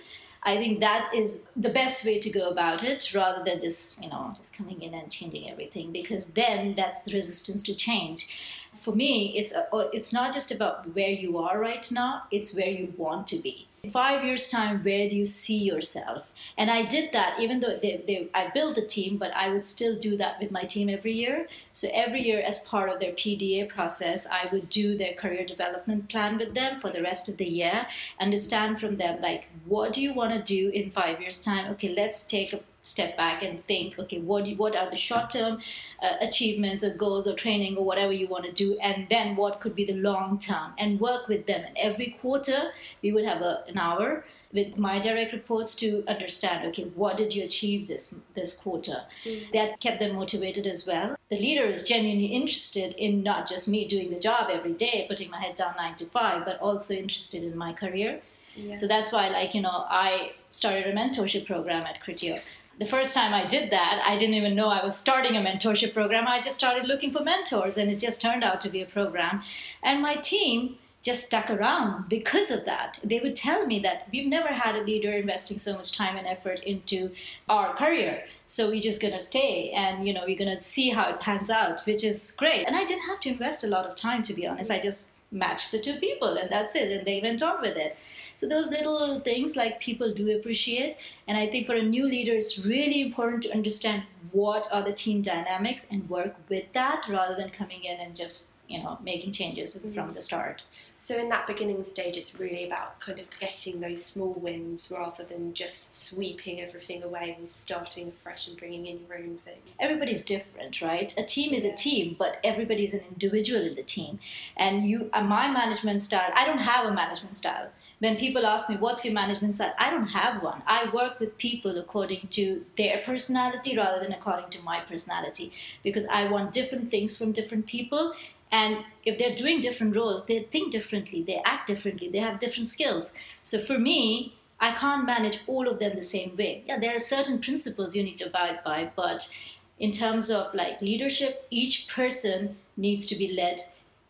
I 0.43 0.57
think 0.57 0.81
that 0.81 1.11
is 1.15 1.47
the 1.55 1.69
best 1.69 2.05
way 2.05 2.19
to 2.19 2.31
go 2.31 2.49
about 2.49 2.83
it 2.83 3.13
rather 3.15 3.45
than 3.45 3.61
just, 3.61 4.03
you 4.03 4.09
know, 4.09 4.33
just 4.35 4.57
coming 4.57 4.81
in 4.81 4.95
and 4.95 5.11
changing 5.11 5.51
everything 5.51 5.93
because 5.93 6.29
then 6.29 6.75
that's 6.75 7.03
the 7.03 7.13
resistance 7.13 7.63
to 7.65 7.75
change. 7.75 8.27
For 8.75 8.95
me, 8.95 9.37
it's 9.37 9.53
a, 9.53 9.67
it's 9.93 10.13
not 10.13 10.33
just 10.33 10.51
about 10.51 10.95
where 10.95 11.11
you 11.11 11.39
are 11.39 11.59
right 11.59 11.91
now, 11.91 12.25
it's 12.31 12.55
where 12.55 12.71
you 12.71 12.95
want 12.97 13.27
to 13.29 13.37
be. 13.37 13.67
Five 13.89 14.25
years 14.25 14.49
time 14.49 14.85
where 14.85 15.09
do 15.09 15.17
you 15.17 15.25
see 15.25 15.57
yourself? 15.57 16.31
And 16.59 16.71
i 16.71 16.85
did 16.85 17.13
that 17.13 17.41
even 17.41 17.61
though 17.61 17.77
they, 17.77 18.03
they, 18.07 18.29
i 18.35 18.51
built 18.53 18.75
the 18.75 18.87
team 18.87 19.17
but 19.17 19.35
i 19.35 19.49
would 19.49 19.65
still 19.65 19.99
do 19.99 20.19
that 20.19 20.39
with 20.39 20.51
my 20.51 20.65
team 20.65 20.91
every 20.91 21.15
year. 21.15 21.49
So 21.73 21.89
every 21.95 22.21
year 22.21 22.43
as 22.43 22.61
part 22.65 22.91
of 22.91 23.01
their 23.01 23.13
pda 23.13 23.71
process 23.71 24.27
i 24.27 24.47
would 24.53 24.69
do 24.69 24.99
their 24.99 25.15
career 25.15 25.47
development 25.47 26.11
plan 26.11 26.37
with 26.37 26.53
them 26.53 26.77
for 26.77 26.91
the 26.91 27.03
rest 27.03 27.31
of 27.31 27.39
the 27.39 27.47
year 27.47 27.87
understand 28.21 28.79
from 28.81 28.97
them 28.97 29.23
like 29.23 29.49
what 29.65 29.95
do 29.95 30.03
you 30.03 30.13
want 30.13 30.35
to 30.35 30.43
do 30.43 30.69
in 30.69 30.91
five 30.91 31.19
years 31.19 31.43
time? 31.43 31.71
Okay 31.73 31.95
let's 31.95 32.25
take 32.25 32.53
a 32.53 32.61
step 32.83 33.17
back 33.17 33.43
and 33.43 33.65
think 33.67 33.99
okay 33.99 34.19
what 34.19 34.49
what 34.57 34.75
are 34.75 34.89
the 34.89 34.97
short 34.97 35.31
term 35.31 35.59
uh, 36.03 36.15
achievements 36.21 36.83
or 36.83 36.95
goals 36.95 37.27
or 37.27 37.35
training 37.35 37.77
or 37.77 37.85
whatever 37.85 38.13
you 38.13 38.27
want 38.27 38.45
to 38.45 38.53
do 38.53 38.79
and 38.81 39.09
then 39.09 39.37
what 39.37 39.61
could 39.61 39.75
be 39.75 39.85
the 39.85 39.95
long 39.95 40.39
term 40.39 40.73
and 40.79 41.01
work 41.01 41.29
with 41.29 41.47
them. 41.47 41.65
And 41.67 41.77
every 41.77 42.19
quarter 42.21 42.71
we 43.03 43.13
would 43.13 43.25
have 43.25 43.43
a, 43.43 43.65
an 43.69 43.79
hour 43.79 44.25
with 44.53 44.77
my 44.77 44.99
direct 44.99 45.33
reports 45.33 45.77
to 45.77 46.03
understand 46.09 46.67
okay 46.67 46.85
what 46.95 47.17
did 47.17 47.35
you 47.35 47.45
achieve 47.45 47.87
this 47.87 48.15
this 48.35 48.55
quarter? 48.55 49.03
Mm. 49.25 49.53
that 49.53 49.81
kept 49.81 50.01
them 50.01 50.17
motivated 50.17 50.67
as 50.67 50.87
well. 50.87 51.17
The 51.29 51.37
leader 51.37 51.65
is 51.65 51.85
genuinely 51.85 52.27
interested 52.27 52.95
in 52.95 53.23
not 53.23 53.47
just 53.47 53.69
me 53.69 53.87
doing 53.87 54.11
the 54.11 54.19
job 54.19 54.49
every 54.51 54.73
day 54.73 55.05
putting 55.09 55.31
my 55.31 55.39
head 55.39 55.57
down 55.57 55.75
9 55.77 55.97
to 55.97 56.07
5 56.07 56.45
but 56.47 56.59
also 56.61 56.95
interested 56.95 57.43
in 57.43 57.57
my 57.57 57.73
career. 57.73 58.21
Yeah. 58.57 58.75
so 58.75 58.89
that's 58.89 59.13
why 59.13 59.29
like 59.29 59.55
you 59.55 59.63
know 59.63 59.85
i 59.89 60.33
started 60.51 60.85
a 60.85 60.93
mentorship 60.93 61.47
program 61.47 61.85
at 61.85 62.01
criteo 62.01 62.41
the 62.81 62.87
first 62.87 63.13
time 63.13 63.35
I 63.35 63.47
did 63.47 63.71
that, 63.71 64.03
I 64.09 64.17
didn't 64.17 64.37
even 64.37 64.55
know 64.55 64.71
I 64.71 64.83
was 64.83 64.97
starting 64.97 65.37
a 65.37 65.41
mentorship 65.41 65.93
program. 65.93 66.27
I 66.27 66.41
just 66.41 66.57
started 66.57 66.87
looking 66.87 67.11
for 67.11 67.23
mentors, 67.23 67.77
and 67.77 67.91
it 67.91 67.99
just 67.99 68.23
turned 68.23 68.43
out 68.43 68.63
to 68.63 68.71
be 68.71 68.81
a 68.81 68.87
program. 68.87 69.43
And 69.83 70.01
my 70.01 70.15
team 70.15 70.77
just 71.03 71.27
stuck 71.27 71.51
around 71.51 72.09
because 72.09 72.51
of 72.51 72.65
that. 72.65 72.99
They 73.05 73.21
would 73.21 73.37
tell 73.37 73.67
me 73.67 73.81
that 73.81 74.09
we've 74.11 74.27
never 74.27 74.49
had 74.49 74.77
a 74.77 74.83
leader 74.83 75.13
investing 75.13 75.59
so 75.59 75.75
much 75.75 75.95
time 75.95 76.17
and 76.17 76.27
effort 76.27 76.61
into 76.61 77.11
our 77.51 77.75
career. 77.75 78.25
So 78.47 78.69
we're 78.69 78.81
just 78.81 79.01
gonna 79.01 79.21
stay 79.21 79.71
and 79.71 80.07
you 80.07 80.13
know, 80.13 80.25
we're 80.27 80.39
gonna 80.39 80.59
see 80.59 80.91
how 80.91 81.09
it 81.09 81.21
pans 81.21 81.49
out, 81.49 81.81
which 81.87 82.05
is 82.05 82.35
great. 82.37 82.67
And 82.67 82.77
I 82.77 82.85
didn't 82.85 83.09
have 83.09 83.21
to 83.21 83.31
invest 83.31 83.65
a 83.65 83.67
lot 83.67 83.87
of 83.87 83.97
time 83.97 84.23
to 84.25 84.35
be 84.35 84.47
honest. 84.47 84.71
I 84.71 84.79
just 84.79 85.07
matched 85.33 85.73
the 85.73 85.81
two 85.81 85.97
people 85.97 86.37
and 86.37 86.51
that's 86.51 86.75
it. 86.75 86.91
And 86.91 87.07
they 87.07 87.21
went 87.21 87.43
on 87.43 87.61
with 87.61 87.77
it. 87.77 87.97
So 88.37 88.49
those 88.49 88.71
little 88.71 89.21
things 89.21 89.55
like 89.55 89.81
people 89.81 90.15
do 90.15 90.35
appreciate. 90.37 90.97
And 91.29 91.37
I 91.37 91.47
think 91.47 91.67
for 91.67 91.75
a 91.75 91.83
new 91.83 92.07
leader, 92.09 92.33
it's 92.33 92.65
really 92.65 93.03
important 93.03 93.43
to 93.45 93.53
understand 93.53 94.05
what 94.33 94.67
are 94.73 94.83
the 94.83 94.93
team 94.93 95.21
dynamics 95.21 95.87
and 95.91 96.09
work 96.09 96.37
with 96.49 96.73
that 96.73 97.07
rather 97.09 97.35
than 97.35 97.51
coming 97.51 97.85
in 97.85 98.01
and 98.01 98.17
just 98.17 98.53
you 98.71 98.81
know 98.83 98.97
making 99.03 99.33
changes 99.33 99.75
mm-hmm. 99.75 99.93
from 99.93 100.13
the 100.13 100.23
start. 100.23 100.63
So 100.95 101.19
in 101.19 101.29
that 101.31 101.47
beginning 101.47 101.83
stage 101.83 102.17
it's 102.17 102.39
really 102.39 102.65
about 102.65 103.01
kind 103.01 103.19
of 103.19 103.29
getting 103.41 103.81
those 103.81 104.05
small 104.05 104.35
wins 104.35 104.93
rather 104.97 105.25
than 105.25 105.53
just 105.53 106.07
sweeping 106.07 106.61
everything 106.61 107.03
away 107.03 107.35
and 107.37 107.49
starting 107.49 108.13
fresh 108.13 108.47
and 108.47 108.57
bringing 108.57 108.87
in 108.87 109.01
your 109.01 109.19
own 109.19 109.39
thing. 109.39 109.59
Everybody's 109.81 110.25
different 110.25 110.81
right? 110.81 111.13
A 111.19 111.25
team 111.25 111.53
is 111.53 111.65
yeah. 111.65 111.73
a 111.73 111.77
team 111.77 112.17
but 112.19 112.39
everybody's 112.45 112.95
an 112.95 113.03
individual 113.11 113.63
in 113.63 113.75
the 113.75 113.83
team. 113.83 114.21
And 114.57 114.87
you 114.87 115.11
uh, 115.13 115.23
my 115.23 115.51
management 115.51 116.01
style 116.03 116.31
i 116.35 116.47
don't 116.47 116.59
have 116.73 116.87
a 116.87 116.95
management 116.95 117.35
style. 117.37 117.69
When 117.99 118.17
people 118.17 118.47
ask 118.47 118.71
me 118.71 118.77
what's 118.77 119.05
your 119.05 119.15
management 119.15 119.55
style? 119.55 119.75
I 119.79 119.91
don't 119.91 120.07
have 120.07 120.43
one. 120.43 120.63
I 120.67 120.89
work 120.91 121.19
with 121.21 121.37
people 121.37 121.77
according 121.77 122.29
to 122.39 122.65
their 122.77 122.99
personality 122.99 123.77
rather 123.77 124.01
than 124.01 124.13
according 124.13 124.51
to 124.51 124.63
my 124.63 124.81
personality. 124.81 125.53
Because 125.83 126.07
i 126.07 126.25
want 126.35 126.53
different 126.53 126.91
things 126.91 127.17
from 127.17 127.33
different 127.33 127.67
people 127.67 128.13
and 128.53 128.79
if 129.05 129.19
they're 129.19 129.37
doing 129.37 129.61
different 129.61 129.95
roles, 129.95 130.27
they 130.27 130.41
think 130.41 130.73
differently, 130.73 131.23
they 131.23 131.41
act 131.45 131.69
differently, 131.69 132.09
they 132.09 132.19
have 132.19 132.41
different 132.41 132.67
skills. 132.67 133.13
So 133.43 133.59
for 133.59 133.79
me, 133.79 134.35
I 134.59 134.73
can't 134.73 135.07
manage 135.07 135.39
all 135.47 135.69
of 135.69 135.79
them 135.79 135.95
the 135.95 136.03
same 136.03 136.37
way. 136.37 136.65
Yeah, 136.67 136.79
there 136.79 136.95
are 136.95 136.99
certain 136.99 137.41
principles 137.41 137.95
you 137.95 138.03
need 138.03 138.19
to 138.19 138.27
abide 138.27 138.63
by, 138.65 138.91
but 138.97 139.33
in 139.79 139.93
terms 139.93 140.31
of 140.31 140.53
like 140.55 140.83
leadership, 140.83 141.47
each 141.51 141.89
person 141.89 142.57
needs 142.77 143.07
to 143.07 143.15
be 143.17 143.33
led 143.35 143.61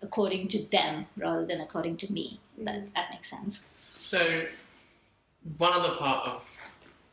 according 0.03 0.49
to 0.49 0.59
them 0.71 1.07
rather 1.17 1.45
than 1.45 1.61
according 1.61 1.99
to 1.99 2.13
me. 2.13 2.41
That, 2.59 2.77
mm-hmm. 2.77 2.87
that 2.95 3.11
makes 3.11 3.31
sense. 3.31 3.63
So, 3.71 4.47
one 5.59 5.73
other 5.73 5.95
part 5.97 6.27
of 6.27 6.45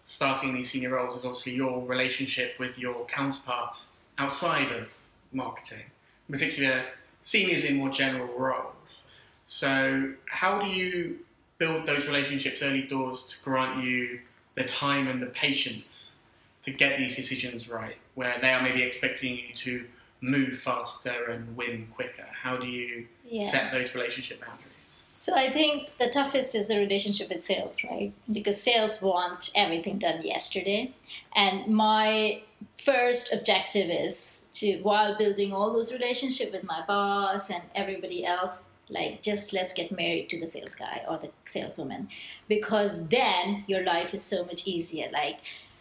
starting 0.04 0.56
these 0.56 0.72
senior 0.72 0.92
roles 0.92 1.18
is 1.18 1.26
obviously 1.26 1.54
your 1.54 1.86
relationship 1.86 2.56
with 2.58 2.80
your 2.80 3.06
counterparts 3.06 3.92
outside 4.18 4.72
of 4.72 4.92
marketing, 5.32 5.84
in 6.28 6.34
particular 6.34 6.86
seniors 7.28 7.66
in 7.66 7.76
more 7.76 7.90
general 7.90 8.34
roles. 8.38 9.04
So, 9.48 10.14
how 10.30 10.62
do 10.62 10.70
you 10.70 11.20
build 11.58 11.86
those 11.86 12.08
relationships 12.08 12.62
early 12.62 12.84
doors 12.84 13.26
to 13.26 13.36
grant 13.44 13.84
you 13.84 14.22
the 14.56 14.64
time 14.64 15.10
and 15.10 15.22
the 15.22 15.28
patience 15.28 16.16
to 16.64 16.72
get 16.72 16.98
these 16.98 17.18
decisions 17.18 17.68
right, 17.68 17.98
where 18.16 18.38
they 18.40 18.52
are 18.52 18.62
maybe 18.62 18.82
expecting 18.82 19.38
you 19.38 19.54
to 19.56 19.86
move 20.22 20.58
faster 20.58 21.26
and 21.30 21.58
win 21.58 21.88
quicker? 21.94 22.28
How 22.32 22.56
do 22.56 22.66
you 22.66 23.08
yeah. 23.30 23.50
set 23.50 23.74
those 23.74 23.94
relationship 23.94 24.40
boundaries? 24.40 24.67
So 25.20 25.34
I 25.36 25.50
think 25.50 25.98
the 25.98 26.10
toughest 26.10 26.54
is 26.54 26.68
the 26.68 26.78
relationship 26.78 27.30
with 27.30 27.44
sales, 27.44 27.84
right? 27.84 28.14
Because 28.32 28.62
sales 28.62 29.02
want 29.02 29.50
everything 29.56 29.98
done 29.98 30.22
yesterday. 30.22 30.94
And 31.36 31.74
my 31.74 32.44
first 32.78 33.34
objective 33.34 33.90
is 33.90 34.44
to 34.54 34.78
while 34.84 35.18
building 35.18 35.52
all 35.54 35.74
those 35.74 35.92
relationships 35.92 36.52
with 36.52 36.64
my 36.64 36.84
boss 36.86 37.50
and 37.50 37.64
everybody 37.74 38.24
else 38.24 38.66
like 38.90 39.24
just 39.24 39.54
let's 39.54 39.74
get 39.74 39.92
married 39.92 40.30
to 40.30 40.40
the 40.40 40.48
sales 40.48 40.76
guy 40.76 41.04
or 41.10 41.18
the 41.18 41.30
saleswoman 41.46 42.08
because 42.48 43.10
then 43.10 43.66
your 43.68 43.84
life 43.84 44.14
is 44.14 44.24
so 44.24 44.46
much 44.46 44.66
easier 44.66 45.10
like 45.12 45.40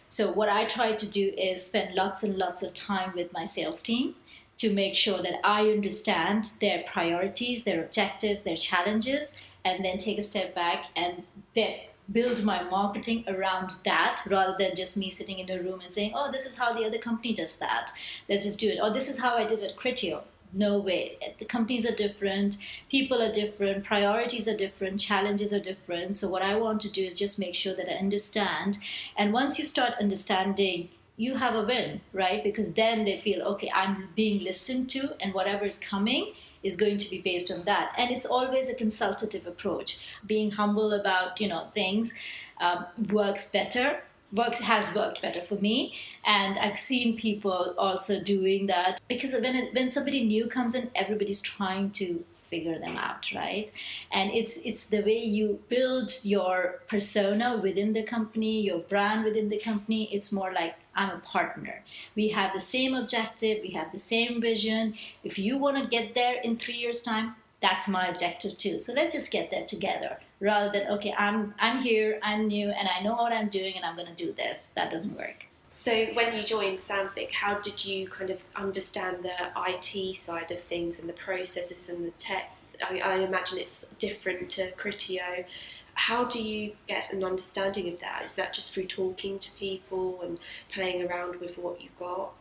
so 0.09 0.31
what 0.33 0.49
i 0.49 0.65
try 0.65 0.91
to 0.91 1.09
do 1.09 1.31
is 1.37 1.65
spend 1.65 1.95
lots 1.95 2.21
and 2.21 2.35
lots 2.37 2.61
of 2.61 2.73
time 2.73 3.13
with 3.15 3.31
my 3.31 3.45
sales 3.45 3.81
team 3.81 4.13
to 4.57 4.73
make 4.73 4.95
sure 4.95 5.21
that 5.21 5.39
i 5.43 5.61
understand 5.69 6.51
their 6.61 6.83
priorities 6.85 7.63
their 7.63 7.83
objectives 7.83 8.43
their 8.43 8.57
challenges 8.57 9.39
and 9.65 9.83
then 9.83 9.97
take 9.97 10.17
a 10.17 10.21
step 10.23 10.55
back 10.55 10.85
and 10.95 11.23
then 11.55 11.73
build 12.11 12.43
my 12.43 12.63
marketing 12.63 13.23
around 13.27 13.71
that 13.83 14.21
rather 14.29 14.55
than 14.57 14.75
just 14.75 14.97
me 14.97 15.09
sitting 15.09 15.39
in 15.39 15.49
a 15.49 15.61
room 15.61 15.81
and 15.81 15.91
saying, 15.91 16.11
oh, 16.15 16.31
this 16.31 16.45
is 16.45 16.57
how 16.57 16.73
the 16.73 16.85
other 16.85 16.97
company 16.97 17.33
does 17.33 17.57
that. 17.57 17.91
Let's 18.29 18.43
just 18.43 18.59
do 18.59 18.69
it. 18.69 18.79
Or 18.81 18.89
this 18.89 19.09
is 19.09 19.19
how 19.19 19.35
I 19.35 19.45
did 19.45 19.61
at 19.61 19.75
Criteo. 19.75 20.23
No 20.53 20.77
way. 20.79 21.17
The 21.39 21.45
companies 21.45 21.85
are 21.85 21.93
different, 21.93 22.57
people 22.89 23.21
are 23.21 23.33
different, 23.33 23.83
priorities 23.83 24.47
are 24.47 24.55
different, 24.55 24.97
challenges 24.97 25.51
are 25.51 25.59
different. 25.59 26.15
So, 26.15 26.29
what 26.29 26.41
I 26.41 26.55
want 26.55 26.79
to 26.81 26.91
do 26.91 27.03
is 27.03 27.19
just 27.19 27.37
make 27.37 27.53
sure 27.53 27.75
that 27.75 27.91
I 27.91 27.97
understand. 27.97 28.77
And 29.17 29.33
once 29.33 29.59
you 29.59 29.65
start 29.65 29.95
understanding, 29.99 30.87
you 31.17 31.35
have 31.35 31.55
a 31.55 31.63
win, 31.63 32.01
right? 32.13 32.43
Because 32.43 32.73
then 32.73 33.03
they 33.03 33.17
feel, 33.17 33.41
okay, 33.41 33.71
I'm 33.73 34.09
being 34.15 34.43
listened 34.43 34.89
to, 34.91 35.15
and 35.19 35.33
whatever 35.33 35.65
is 35.65 35.79
coming 35.79 36.33
is 36.63 36.75
going 36.75 36.97
to 36.99 37.09
be 37.09 37.21
based 37.21 37.51
on 37.51 37.63
that. 37.63 37.93
And 37.97 38.11
it's 38.11 38.25
always 38.25 38.69
a 38.69 38.75
consultative 38.75 39.47
approach. 39.47 39.97
Being 40.25 40.51
humble 40.51 40.93
about 40.93 41.41
you 41.41 41.47
know 41.47 41.63
things 41.63 42.13
um, 42.61 42.85
works 43.11 43.49
better 43.51 44.01
works 44.33 44.59
has 44.59 44.93
worked 44.93 45.21
better 45.21 45.41
for 45.41 45.55
me. 45.55 45.93
And 46.25 46.57
i've 46.57 46.75
seen 46.75 47.15
people 47.15 47.73
also 47.77 48.21
doing 48.21 48.65
that 48.65 48.99
because 49.07 49.31
when 49.31 49.55
it, 49.55 49.73
when 49.73 49.89
somebody 49.91 50.25
new 50.25 50.47
comes 50.47 50.75
in 50.75 50.91
everybody's 50.95 51.41
trying 51.41 51.91
to 51.91 52.23
figure 52.33 52.77
them 52.79 52.97
out 52.97 53.31
right? 53.33 53.71
And 54.11 54.31
it's 54.31 54.57
it's 54.65 54.85
the 54.85 55.01
way 55.01 55.19
you 55.19 55.59
build 55.69 56.11
your 56.23 56.81
persona 56.87 57.57
within 57.57 57.93
the 57.93 58.03
company 58.03 58.61
your 58.61 58.79
brand 58.79 59.23
within 59.23 59.49
the 59.49 59.59
company. 59.59 60.09
It's 60.13 60.31
more 60.31 60.51
like 60.51 60.75
i'm 60.97 61.11
a 61.11 61.19
partner. 61.19 61.83
We 62.15 62.29
have 62.29 62.53
the 62.53 62.59
same 62.59 62.93
objective 62.95 63.61
we 63.61 63.71
have 63.79 63.91
the 63.91 64.03
same 64.13 64.41
vision. 64.41 64.95
If 65.23 65.39
you 65.39 65.57
want 65.57 65.77
to 65.77 65.87
get 65.87 66.15
there 66.15 66.35
in 66.41 66.57
3 66.57 66.73
years 66.75 67.01
time 67.03 67.35
that's 67.59 67.87
my 67.87 68.07
objective 68.07 68.57
too. 68.57 68.77
So 68.77 68.93
let's 68.93 69.15
just 69.15 69.31
get 69.31 69.49
there 69.49 69.65
together 69.65 70.19
rather 70.39 70.69
than 70.71 70.87
okay 70.95 71.13
i'm 71.17 71.53
i'm 71.59 71.79
here 71.79 72.19
i'm 72.21 72.47
new 72.47 72.69
and 72.69 72.87
i 72.95 73.01
know 73.03 73.15
what 73.15 73.33
i'm 73.33 73.49
doing 73.49 73.73
and 73.75 73.83
i'm 73.85 73.95
going 73.95 74.13
to 74.15 74.25
do 74.25 74.31
this. 74.33 74.57
That 74.75 74.91
doesn't 74.91 75.15
work. 75.17 75.47
So 75.71 76.07
when 76.13 76.33
you 76.35 76.43
joined 76.43 76.79
Sandvik, 76.79 77.31
how 77.31 77.59
did 77.59 77.85
you 77.85 78.07
kind 78.07 78.31
of 78.31 78.43
understand 78.55 79.23
the 79.23 79.37
IT 79.69 80.15
side 80.15 80.49
of 80.49 80.59
things 80.59 80.99
and 80.99 81.07
the 81.07 81.13
processes 81.13 81.89
and 81.89 82.05
the 82.05 82.11
tech? 82.11 82.56
I, 82.83 82.99
I 82.99 83.15
imagine 83.19 83.57
it's 83.57 83.85
different 83.99 84.49
to 84.51 84.71
Criteo. 84.71 85.45
How 85.93 86.25
do 86.25 86.41
you 86.41 86.73
get 86.87 87.11
an 87.11 87.23
understanding 87.23 87.91
of 87.91 87.99
that? 88.01 88.21
Is 88.23 88.35
that 88.35 88.53
just 88.53 88.71
through 88.71 88.85
talking 88.85 89.39
to 89.39 89.51
people 89.53 90.21
and 90.21 90.39
playing 90.69 91.09
around 91.09 91.39
with 91.39 91.57
what 91.57 91.81
you've 91.81 91.97
got? 91.97 92.33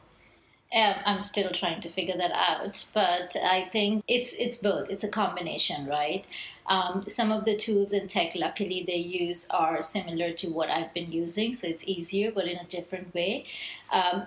Um, 0.75 0.95
I'm 1.07 1.21
still 1.21 1.51
trying 1.51 1.81
to 1.81 1.89
figure 1.89 2.17
that 2.17 2.33
out, 2.33 2.87
but 2.93 3.37
I 3.37 3.69
think 3.73 4.05
it's 4.09 4.35
it's 4.35 4.57
both. 4.57 4.91
It's 4.91 5.05
a 5.05 5.09
combination, 5.09 5.87
right? 5.87 6.27
Um, 6.67 7.03
some 7.03 7.31
of 7.31 7.45
the 7.45 7.57
tools 7.57 7.93
in 7.93 8.09
tech, 8.09 8.35
luckily, 8.35 8.83
they 8.85 8.97
use 8.97 9.49
are 9.51 9.81
similar 9.81 10.33
to 10.33 10.49
what 10.49 10.69
I've 10.69 10.93
been 10.93 11.13
using, 11.13 11.53
so 11.53 11.69
it's 11.69 11.87
easier, 11.87 12.33
but 12.33 12.47
in 12.47 12.59
a 12.59 12.65
different 12.65 13.15
way. 13.15 13.47
Um, 13.93 14.27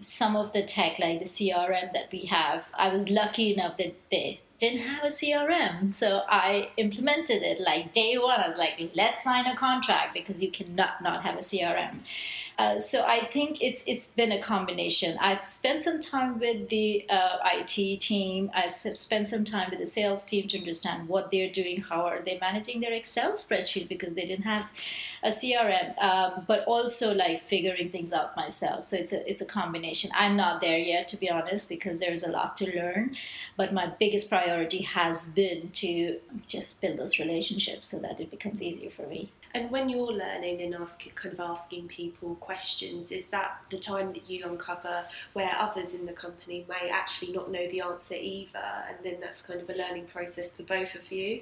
some 0.00 0.36
of 0.36 0.52
the 0.52 0.62
tech, 0.64 0.98
like 0.98 1.20
the 1.20 1.26
CRM 1.26 1.92
that 1.92 2.10
we 2.10 2.24
have, 2.26 2.72
I 2.76 2.88
was 2.88 3.08
lucky 3.08 3.52
enough 3.54 3.76
that 3.76 3.94
they 4.10 4.40
didn't 4.58 4.80
have 4.80 5.04
a 5.04 5.08
CRM. 5.08 5.92
So 5.92 6.22
I 6.28 6.70
implemented 6.76 7.42
it 7.42 7.60
like 7.60 7.92
day 7.92 8.16
one. 8.16 8.40
I 8.40 8.48
was 8.48 8.56
like, 8.56 8.90
let's 8.94 9.22
sign 9.22 9.46
a 9.46 9.54
contract 9.54 10.14
because 10.14 10.42
you 10.42 10.50
cannot 10.50 11.02
not 11.02 11.22
have 11.22 11.36
a 11.36 11.40
CRM. 11.40 11.98
Uh, 12.58 12.78
so 12.78 13.04
I 13.06 13.20
think 13.20 13.62
it's 13.62 13.84
it's 13.86 14.08
been 14.08 14.32
a 14.32 14.40
combination. 14.40 15.18
I've 15.20 15.44
spent 15.44 15.82
some 15.82 16.00
time 16.00 16.38
with 16.38 16.70
the 16.70 17.04
uh, 17.10 17.36
IT 17.44 18.00
team. 18.00 18.50
I've 18.54 18.72
spent 18.72 19.28
some 19.28 19.44
time 19.44 19.68
with 19.68 19.78
the 19.78 19.86
sales 19.86 20.24
team 20.24 20.48
to 20.48 20.58
understand 20.58 21.06
what 21.06 21.30
they're 21.30 21.50
doing, 21.50 21.82
how 21.82 22.06
are 22.06 22.22
they 22.22 22.38
managing 22.40 22.80
their 22.80 22.94
Excel 22.94 23.32
spreadsheet 23.32 23.88
because 23.88 24.14
they 24.14 24.24
didn't 24.24 24.46
have 24.46 24.72
a 25.22 25.28
CRM, 25.28 26.02
um, 26.02 26.44
but 26.46 26.64
also 26.66 27.14
like 27.14 27.42
figuring 27.42 27.90
things 27.90 28.12
out 28.14 28.34
myself. 28.36 28.84
So 28.84 28.96
it's 28.96 29.12
a 29.12 29.28
it's 29.30 29.42
a 29.42 29.46
combination. 29.46 30.10
I'm 30.14 30.34
not 30.34 30.62
there 30.62 30.78
yet, 30.78 31.08
to 31.08 31.18
be 31.18 31.28
honest, 31.28 31.68
because 31.68 32.00
there's 32.00 32.22
a 32.22 32.30
lot 32.30 32.56
to 32.58 32.74
learn. 32.74 33.16
But 33.58 33.74
my 33.74 33.86
biggest 33.86 34.30
priority 34.30 34.45
has 34.48 35.26
been 35.28 35.70
to 35.70 36.18
just 36.46 36.80
build 36.80 36.98
those 36.98 37.18
relationships 37.18 37.88
so 37.88 37.98
that 38.00 38.20
it 38.20 38.30
becomes 38.30 38.62
easier 38.62 38.90
for 38.90 39.06
me. 39.06 39.30
And 39.54 39.70
when 39.70 39.88
you're 39.88 40.12
learning 40.12 40.60
and 40.60 40.74
asking, 40.74 41.12
kind 41.14 41.32
of 41.32 41.40
asking 41.40 41.88
people 41.88 42.34
questions, 42.36 43.10
is 43.10 43.30
that 43.30 43.58
the 43.70 43.78
time 43.78 44.12
that 44.12 44.28
you 44.28 44.44
uncover 44.44 45.04
where 45.32 45.52
others 45.56 45.94
in 45.94 46.04
the 46.04 46.12
company 46.12 46.66
may 46.68 46.90
actually 46.90 47.32
not 47.32 47.50
know 47.50 47.66
the 47.68 47.80
answer 47.80 48.16
either, 48.20 48.84
and 48.88 48.96
then 49.02 49.18
that's 49.20 49.40
kind 49.40 49.60
of 49.60 49.70
a 49.70 49.74
learning 49.74 50.06
process 50.06 50.54
for 50.54 50.62
both 50.64 50.94
of 50.94 51.10
you? 51.10 51.40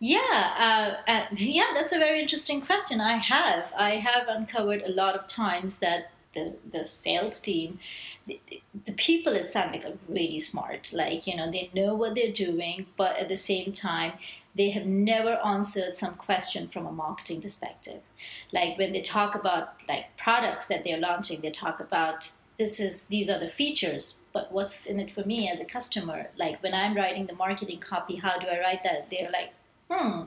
Yeah, 0.00 0.96
uh, 1.06 1.10
uh, 1.10 1.26
yeah, 1.36 1.70
that's 1.74 1.92
a 1.92 1.98
very 1.98 2.20
interesting 2.20 2.60
question. 2.60 3.00
I 3.00 3.12
have, 3.12 3.72
I 3.78 3.90
have 3.90 4.26
uncovered 4.26 4.82
a 4.82 4.90
lot 4.90 5.14
of 5.14 5.28
times 5.28 5.78
that 5.78 6.10
the 6.34 6.56
the 6.70 6.84
sales 6.84 7.40
team, 7.40 7.78
the, 8.26 8.40
the 8.84 8.92
people 8.92 9.34
at 9.34 9.44
Sandvik 9.44 9.84
are 9.84 9.98
really 10.08 10.38
smart. 10.38 10.92
Like 10.92 11.26
you 11.26 11.36
know, 11.36 11.50
they 11.50 11.70
know 11.74 11.94
what 11.94 12.14
they're 12.14 12.32
doing, 12.32 12.86
but 12.96 13.18
at 13.18 13.28
the 13.28 13.36
same 13.36 13.72
time, 13.72 14.12
they 14.54 14.70
have 14.70 14.86
never 14.86 15.38
answered 15.44 15.96
some 15.96 16.14
question 16.14 16.68
from 16.68 16.86
a 16.86 16.92
marketing 16.92 17.40
perspective. 17.40 18.02
Like 18.52 18.78
when 18.78 18.92
they 18.92 19.02
talk 19.02 19.34
about 19.34 19.74
like 19.88 20.16
products 20.16 20.66
that 20.66 20.84
they're 20.84 20.98
launching, 20.98 21.40
they 21.40 21.50
talk 21.50 21.80
about 21.80 22.32
this 22.58 22.78
is 22.78 23.06
these 23.06 23.30
are 23.30 23.38
the 23.38 23.48
features, 23.48 24.18
but 24.32 24.52
what's 24.52 24.86
in 24.86 25.00
it 25.00 25.10
for 25.10 25.24
me 25.24 25.48
as 25.48 25.60
a 25.60 25.64
customer? 25.64 26.28
Like 26.36 26.62
when 26.62 26.74
I'm 26.74 26.94
writing 26.94 27.26
the 27.26 27.34
marketing 27.34 27.78
copy, 27.78 28.16
how 28.16 28.38
do 28.38 28.46
I 28.46 28.60
write 28.60 28.82
that? 28.82 29.10
They're 29.10 29.30
like, 29.30 29.52
hmm, 29.90 30.22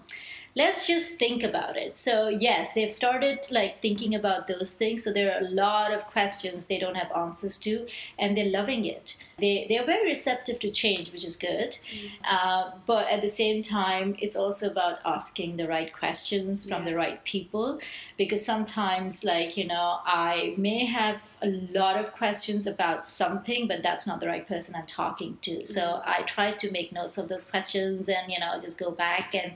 let's 0.55 0.87
just 0.87 1.19
think 1.19 1.43
about 1.43 1.75
it. 1.75 1.95
So 1.95 2.29
yes, 2.29 2.73
they've 2.73 2.91
started 2.91 3.39
like 3.51 3.81
thinking 3.81 4.15
about 4.15 4.47
those 4.47 4.73
things. 4.73 5.03
So 5.03 5.11
there 5.11 5.33
are 5.33 5.45
a 5.45 5.49
lot 5.49 5.93
of 5.93 6.07
questions 6.07 6.65
they 6.65 6.79
don't 6.79 6.95
have 6.95 7.11
answers 7.11 7.59
to, 7.59 7.87
and 8.17 8.35
they're 8.35 8.51
loving 8.51 8.85
it. 8.85 9.17
They 9.37 9.65
they 9.67 9.77
are 9.77 9.83
very 9.83 10.07
receptive 10.07 10.59
to 10.59 10.71
change, 10.71 11.11
which 11.11 11.25
is 11.25 11.35
good. 11.35 11.71
Mm-hmm. 11.71 12.07
Uh, 12.23 12.71
but 12.85 13.11
at 13.11 13.21
the 13.21 13.27
same 13.27 13.63
time, 13.63 14.15
it's 14.19 14.37
also 14.37 14.71
about 14.71 14.99
asking 15.03 15.57
the 15.57 15.67
right 15.67 15.91
questions 15.91 16.63
from 16.63 16.83
yeah. 16.83 16.89
the 16.89 16.95
right 16.95 17.23
people, 17.25 17.79
because 18.15 18.45
sometimes, 18.45 19.25
like 19.25 19.57
you 19.57 19.67
know, 19.67 19.99
I 20.05 20.55
may 20.57 20.85
have 20.85 21.35
a 21.41 21.49
lot 21.73 21.97
of 21.97 22.13
questions 22.13 22.65
about 22.65 23.03
something, 23.03 23.67
but 23.67 23.83
that's 23.83 24.07
not 24.07 24.21
the 24.21 24.27
right 24.27 24.47
person 24.47 24.73
I'm 24.73 24.85
talking 24.85 25.37
to. 25.41 25.63
So 25.65 25.81
mm-hmm. 25.81 26.09
I 26.09 26.21
try 26.21 26.51
to 26.51 26.71
make 26.71 26.93
notes 26.93 27.17
of 27.17 27.27
those 27.27 27.43
questions, 27.43 28.07
and 28.07 28.31
you 28.31 28.39
know, 28.39 28.57
just 28.57 28.79
go 28.79 28.91
back 28.91 29.35
and 29.35 29.55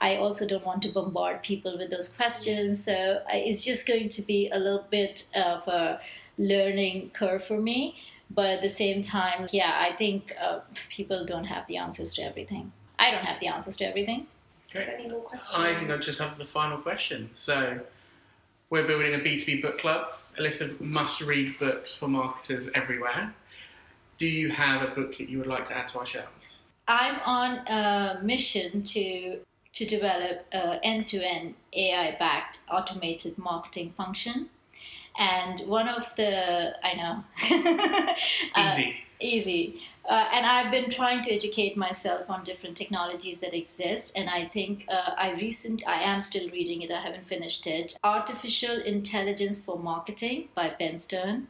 I 0.00 0.16
also 0.16 0.46
don't 0.46 0.64
want 0.64 0.82
to 0.82 0.88
bombard 0.88 1.42
people 1.42 1.76
with 1.76 1.90
those 1.90 2.08
questions. 2.08 2.84
So 2.84 3.22
it's 3.28 3.64
just 3.64 3.86
going 3.86 4.08
to 4.10 4.22
be 4.22 4.48
a 4.50 4.58
little 4.58 4.86
bit 4.90 5.26
of 5.34 5.66
a 5.68 6.00
learning 6.38 7.10
curve 7.10 7.44
for 7.44 7.60
me. 7.60 7.96
But 8.30 8.46
at 8.46 8.62
the 8.62 8.68
same 8.68 9.02
time, 9.02 9.48
yeah, 9.52 9.78
I 9.78 9.92
think 9.92 10.34
uh, 10.40 10.60
people 10.90 11.24
don't 11.24 11.44
have 11.44 11.66
the 11.66 11.78
answers 11.78 12.14
to 12.14 12.22
everything. 12.22 12.72
I 12.98 13.10
don't 13.10 13.24
have 13.24 13.40
the 13.40 13.46
answers 13.46 13.76
to 13.78 13.86
everything. 13.86 14.26
Great. 14.70 14.88
Any 14.88 15.08
more 15.08 15.20
questions? 15.20 15.54
I 15.56 15.74
think 15.74 15.90
I 15.90 15.96
just 15.96 16.18
have 16.18 16.36
the 16.36 16.44
final 16.44 16.78
question. 16.78 17.30
So, 17.32 17.80
we're 18.70 18.86
building 18.86 19.14
a 19.14 19.18
B2B 19.18 19.62
book 19.62 19.78
club, 19.78 20.08
a 20.38 20.42
list 20.42 20.60
of 20.60 20.78
must 20.80 21.22
read 21.22 21.58
books 21.58 21.96
for 21.96 22.06
marketers 22.06 22.68
everywhere. 22.74 23.32
Do 24.18 24.26
you 24.28 24.50
have 24.50 24.82
a 24.82 24.94
book 24.94 25.16
that 25.16 25.30
you 25.30 25.38
would 25.38 25.46
like 25.46 25.64
to 25.66 25.76
add 25.76 25.88
to 25.88 26.00
our 26.00 26.06
shelves? 26.06 26.58
I'm 26.86 27.18
on 27.20 27.58
a 27.68 28.20
mission 28.22 28.82
to 28.82 29.40
to 29.78 29.84
develop 29.84 30.44
an 30.50 30.80
end-to-end 30.82 31.54
AI-backed 31.72 32.58
automated 32.68 33.38
marketing 33.38 33.90
function. 33.90 34.48
And 35.16 35.60
one 35.60 35.88
of 35.88 36.16
the 36.16 36.76
I 36.84 36.94
know 36.94 37.24
uh, 38.56 38.76
easy 38.76 39.04
easy. 39.20 39.80
Uh, 40.08 40.26
and 40.32 40.46
I've 40.46 40.70
been 40.70 40.90
trying 40.90 41.22
to 41.22 41.32
educate 41.32 41.76
myself 41.76 42.30
on 42.30 42.42
different 42.42 42.76
technologies 42.76 43.40
that 43.40 43.54
exist. 43.54 44.16
And 44.16 44.28
I 44.30 44.46
think 44.46 44.86
uh, 44.88 45.12
I 45.16 45.32
recent 45.32 45.86
I 45.86 46.00
am 46.02 46.20
still 46.20 46.48
reading 46.50 46.82
it. 46.82 46.90
I 46.90 47.00
haven't 47.00 47.26
finished 47.26 47.66
it. 47.66 47.98
Artificial 48.02 48.80
Intelligence 48.80 49.64
for 49.64 49.78
Marketing 49.78 50.48
by 50.54 50.70
Ben 50.78 50.98
Stern. 50.98 51.48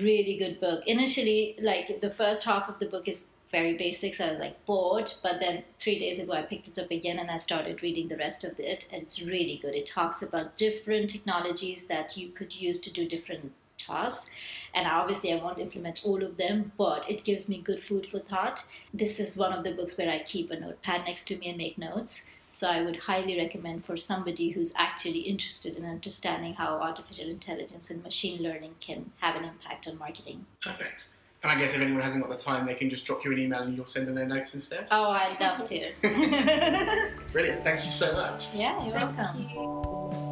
Really 0.00 0.36
good 0.36 0.60
book. 0.60 0.86
Initially, 0.86 1.56
like 1.60 2.00
the 2.00 2.10
first 2.10 2.44
half 2.44 2.68
of 2.68 2.78
the 2.78 2.86
book 2.86 3.08
is 3.08 3.32
very 3.52 3.74
basics. 3.74 4.20
I 4.20 4.30
was 4.30 4.40
like 4.40 4.64
bored, 4.66 5.12
but 5.22 5.38
then 5.38 5.62
three 5.78 5.98
days 5.98 6.18
ago 6.18 6.32
I 6.32 6.42
picked 6.42 6.66
it 6.66 6.78
up 6.78 6.90
again 6.90 7.20
and 7.20 7.30
I 7.30 7.36
started 7.36 7.82
reading 7.82 8.08
the 8.08 8.16
rest 8.16 8.42
of 8.42 8.58
it, 8.58 8.88
and 8.90 9.02
it's 9.02 9.22
really 9.22 9.58
good. 9.62 9.74
It 9.76 9.86
talks 9.86 10.22
about 10.22 10.56
different 10.56 11.10
technologies 11.10 11.86
that 11.86 12.16
you 12.16 12.30
could 12.30 12.56
use 12.56 12.80
to 12.80 12.90
do 12.90 13.06
different 13.06 13.52
tasks, 13.78 14.30
and 14.74 14.88
obviously 14.88 15.32
I 15.32 15.36
won't 15.36 15.58
implement 15.60 16.04
all 16.04 16.24
of 16.24 16.36
them, 16.36 16.72
but 16.76 17.08
it 17.08 17.24
gives 17.24 17.48
me 17.48 17.60
good 17.60 17.80
food 17.80 18.06
for 18.06 18.18
thought. 18.18 18.64
This 18.92 19.20
is 19.20 19.36
one 19.36 19.52
of 19.52 19.62
the 19.62 19.72
books 19.72 19.96
where 19.96 20.10
I 20.10 20.20
keep 20.20 20.50
a 20.50 20.58
notepad 20.58 21.04
next 21.04 21.24
to 21.28 21.38
me 21.38 21.48
and 21.48 21.58
make 21.58 21.78
notes. 21.78 22.26
So 22.50 22.70
I 22.70 22.82
would 22.82 22.96
highly 22.96 23.38
recommend 23.38 23.82
for 23.82 23.96
somebody 23.96 24.50
who's 24.50 24.74
actually 24.76 25.20
interested 25.20 25.74
in 25.74 25.86
understanding 25.86 26.52
how 26.52 26.74
artificial 26.74 27.30
intelligence 27.30 27.90
and 27.90 28.02
machine 28.02 28.42
learning 28.42 28.74
can 28.78 29.10
have 29.20 29.36
an 29.36 29.44
impact 29.44 29.88
on 29.88 29.98
marketing. 29.98 30.44
Perfect. 30.60 31.06
And 31.42 31.50
I 31.50 31.58
guess 31.58 31.74
if 31.74 31.80
anyone 31.80 32.02
hasn't 32.02 32.22
got 32.22 32.36
the 32.36 32.42
time, 32.42 32.66
they 32.66 32.74
can 32.74 32.88
just 32.88 33.04
drop 33.04 33.24
you 33.24 33.32
an 33.32 33.38
email 33.38 33.62
and 33.62 33.76
you'll 33.76 33.86
send 33.86 34.06
them 34.06 34.14
their 34.14 34.28
notes 34.28 34.54
instead. 34.54 34.86
Oh, 34.92 35.10
I'd 35.10 35.40
love 35.40 35.64
to. 35.64 35.90
Brilliant. 37.32 37.64
Thank 37.64 37.84
you 37.84 37.90
so 37.90 38.12
much. 38.12 38.46
Yeah, 38.54 38.80
you're 38.84 38.96
Thank 38.96 39.16
welcome. 39.18 39.48
You. 39.52 40.31